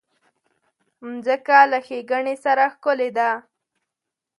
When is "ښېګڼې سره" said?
1.85-2.63